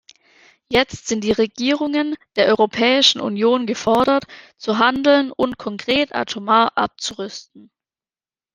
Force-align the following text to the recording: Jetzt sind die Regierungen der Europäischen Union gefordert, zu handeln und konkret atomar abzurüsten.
Jetzt 0.67 1.05
sind 1.09 1.23
die 1.23 1.31
Regierungen 1.31 2.15
der 2.35 2.47
Europäischen 2.47 3.21
Union 3.21 3.67
gefordert, 3.67 4.25
zu 4.57 4.79
handeln 4.79 5.31
und 5.31 5.59
konkret 5.59 6.15
atomar 6.15 6.75
abzurüsten. 6.75 7.69